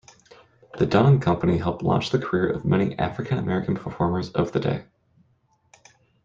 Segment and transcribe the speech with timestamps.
[0.79, 4.85] The Dunham Company helped launch the career of many African-American performers of the day.